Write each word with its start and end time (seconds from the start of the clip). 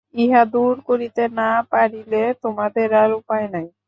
ইহা 0.15 0.41
দূর 0.53 0.75
করিতে 0.87 1.23
না 1.39 1.51
পারিলে 1.71 2.21
তোমাদের 2.43 2.89
আর 3.01 3.09
উপায় 3.19 3.47
নাই। 3.53 3.67